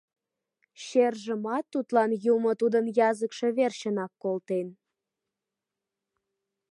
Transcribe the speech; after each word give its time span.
Чержымат 0.85 1.65
тудлан 1.73 2.11
юмо 2.33 2.51
тудын 2.61 2.85
языкше 3.09 3.47
верчынак 3.57 4.11
колтен. 4.23 4.67